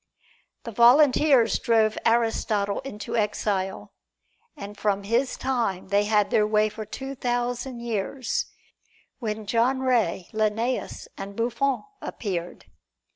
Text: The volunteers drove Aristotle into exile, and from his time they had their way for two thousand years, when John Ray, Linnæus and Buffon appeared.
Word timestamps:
The 0.63 0.71
volunteers 0.71 1.59
drove 1.59 1.95
Aristotle 2.07 2.79
into 2.79 3.15
exile, 3.15 3.93
and 4.57 4.75
from 4.75 5.03
his 5.03 5.37
time 5.37 5.89
they 5.89 6.05
had 6.05 6.31
their 6.31 6.47
way 6.47 6.69
for 6.69 6.85
two 6.85 7.13
thousand 7.13 7.81
years, 7.81 8.47
when 9.19 9.45
John 9.45 9.81
Ray, 9.81 10.27
Linnæus 10.33 11.07
and 11.19 11.35
Buffon 11.35 11.83
appeared. 12.01 12.65